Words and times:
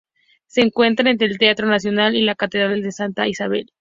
Se 0.47 0.61
encuentra 0.61 1.11
entre 1.11 1.27
el 1.27 1.37
Teatro 1.37 1.67
Nacional 1.67 2.15
y 2.15 2.23
la 2.23 2.33
Catedral 2.33 2.81
de 2.81 2.91
Santa 2.91 3.27
Isabel. 3.27 3.69